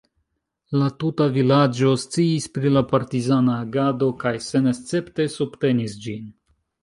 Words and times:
La 0.83 0.85
tuta 1.01 1.25
vilaĝo 1.33 1.91
sciis 2.03 2.47
pri 2.55 2.71
la 2.77 2.83
partizana 2.93 3.57
agado 3.65 4.09
kaj 4.23 4.33
senescepte 4.45 5.27
subtenis 5.37 5.99
ĝin. 6.07 6.27